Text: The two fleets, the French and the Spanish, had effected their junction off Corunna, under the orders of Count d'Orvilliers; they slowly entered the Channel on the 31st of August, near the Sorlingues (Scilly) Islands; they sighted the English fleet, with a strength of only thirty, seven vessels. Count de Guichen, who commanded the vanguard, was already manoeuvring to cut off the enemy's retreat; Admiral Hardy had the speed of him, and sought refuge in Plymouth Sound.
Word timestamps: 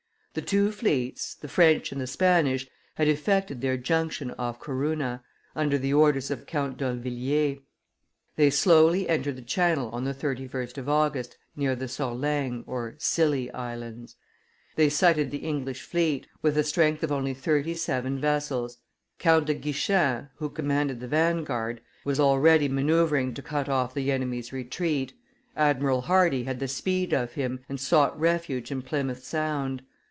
The 0.33 0.41
two 0.41 0.71
fleets, 0.71 1.35
the 1.35 1.49
French 1.49 1.91
and 1.91 1.99
the 1.99 2.07
Spanish, 2.07 2.65
had 2.95 3.09
effected 3.09 3.59
their 3.59 3.75
junction 3.75 4.31
off 4.39 4.61
Corunna, 4.61 5.25
under 5.57 5.77
the 5.77 5.93
orders 5.93 6.31
of 6.31 6.45
Count 6.45 6.77
d'Orvilliers; 6.77 7.59
they 8.37 8.49
slowly 8.49 9.09
entered 9.09 9.35
the 9.35 9.41
Channel 9.41 9.89
on 9.89 10.05
the 10.05 10.13
31st 10.13 10.77
of 10.77 10.87
August, 10.87 11.35
near 11.57 11.75
the 11.75 11.89
Sorlingues 11.89 12.63
(Scilly) 13.01 13.51
Islands; 13.51 14.15
they 14.77 14.87
sighted 14.87 15.31
the 15.31 15.39
English 15.39 15.81
fleet, 15.81 16.27
with 16.41 16.57
a 16.57 16.63
strength 16.63 17.03
of 17.03 17.11
only 17.11 17.33
thirty, 17.33 17.73
seven 17.73 18.17
vessels. 18.17 18.77
Count 19.19 19.47
de 19.47 19.53
Guichen, 19.53 20.29
who 20.37 20.49
commanded 20.49 21.01
the 21.01 21.09
vanguard, 21.09 21.81
was 22.05 22.21
already 22.21 22.69
manoeuvring 22.69 23.33
to 23.33 23.41
cut 23.41 23.67
off 23.67 23.93
the 23.93 24.13
enemy's 24.13 24.53
retreat; 24.53 25.11
Admiral 25.57 25.99
Hardy 26.03 26.45
had 26.45 26.61
the 26.61 26.69
speed 26.69 27.11
of 27.13 27.33
him, 27.33 27.65
and 27.67 27.81
sought 27.81 28.17
refuge 28.17 28.71
in 28.71 28.81
Plymouth 28.81 29.25
Sound. 29.25 29.83